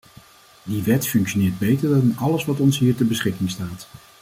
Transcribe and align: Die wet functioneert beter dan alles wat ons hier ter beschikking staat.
Die 0.65 0.83
wet 0.83 1.05
functioneert 1.07 1.59
beter 1.59 1.89
dan 1.89 2.15
alles 2.17 2.45
wat 2.45 2.59
ons 2.59 2.77
hier 2.79 2.95
ter 2.95 3.05
beschikking 3.05 3.49
staat. 3.49 3.87